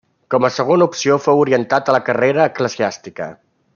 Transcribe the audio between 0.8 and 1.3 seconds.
opció